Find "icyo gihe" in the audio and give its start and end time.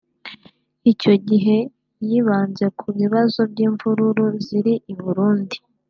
0.91-1.57